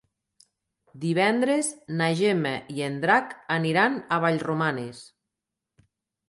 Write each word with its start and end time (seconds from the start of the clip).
Divendres 1.01 1.69
na 1.99 2.07
Gemma 2.21 2.53
i 2.77 2.81
en 2.87 2.97
Drac 3.05 3.37
aniran 3.59 4.01
a 4.17 4.21
Vallromanes. 4.25 5.05